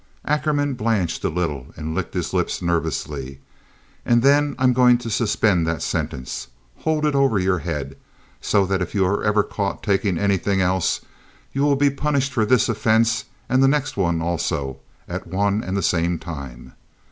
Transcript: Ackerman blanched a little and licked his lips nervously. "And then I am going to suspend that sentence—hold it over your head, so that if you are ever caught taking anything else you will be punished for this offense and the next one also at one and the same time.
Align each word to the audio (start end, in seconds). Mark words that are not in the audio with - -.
Ackerman 0.25 0.73
blanched 0.73 1.23
a 1.23 1.29
little 1.29 1.67
and 1.77 1.93
licked 1.93 2.15
his 2.15 2.33
lips 2.33 2.59
nervously. 2.59 3.39
"And 4.03 4.23
then 4.23 4.55
I 4.57 4.63
am 4.63 4.73
going 4.73 4.97
to 4.97 5.11
suspend 5.11 5.67
that 5.67 5.83
sentence—hold 5.83 7.05
it 7.05 7.13
over 7.13 7.37
your 7.37 7.59
head, 7.59 7.95
so 8.41 8.65
that 8.65 8.81
if 8.81 8.95
you 8.95 9.05
are 9.05 9.23
ever 9.23 9.43
caught 9.43 9.83
taking 9.83 10.17
anything 10.17 10.59
else 10.59 11.01
you 11.53 11.61
will 11.61 11.75
be 11.75 11.91
punished 11.91 12.33
for 12.33 12.47
this 12.47 12.67
offense 12.67 13.25
and 13.47 13.61
the 13.61 13.67
next 13.67 13.95
one 13.95 14.23
also 14.23 14.79
at 15.07 15.27
one 15.27 15.63
and 15.63 15.77
the 15.77 15.83
same 15.83 16.17
time. 16.17 16.73